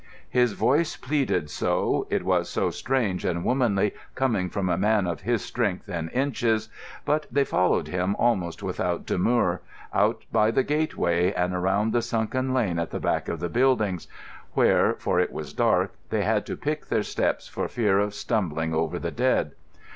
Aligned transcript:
His 0.31 0.53
voice 0.53 0.97
pleaded 0.97 1.51
so—it 1.51 2.23
was 2.25 2.49
so 2.49 2.71
strange 2.71 3.23
and 3.23 3.43
womanly, 3.45 3.93
coming 4.15 4.49
from 4.49 4.67
a 4.67 4.75
man 4.75 5.05
of 5.05 5.21
his 5.21 5.45
strength 5.45 5.87
and 5.87 6.11
inches—that 6.11 7.27
they 7.31 7.43
followed 7.43 7.87
him 7.89 8.15
almost 8.17 8.63
without 8.63 9.05
demur, 9.05 9.61
out 9.93 10.25
by 10.31 10.49
the 10.49 10.63
gateway 10.63 11.31
and 11.33 11.53
around 11.53 11.93
the 11.93 12.01
sunken 12.01 12.51
lane 12.51 12.79
at 12.79 12.89
the 12.89 12.99
back 12.99 13.27
of 13.29 13.39
the 13.39 13.47
buildings, 13.49 14.07
where 14.53 14.95
(for 14.95 15.19
it 15.19 15.31
was 15.31 15.53
dark) 15.53 15.93
they 16.09 16.23
had 16.23 16.47
to 16.47 16.57
pick 16.57 16.87
their 16.87 17.03
steps 17.03 17.47
for 17.47 17.67
fear 17.67 17.99
of 17.99 18.15
stumbling 18.15 18.73
over 18.73 18.97
the 18.97 19.11
dead. 19.11 19.51